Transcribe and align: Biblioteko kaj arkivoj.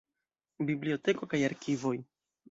Biblioteko 0.69 1.29
kaj 1.33 1.41
arkivoj. 1.49 1.93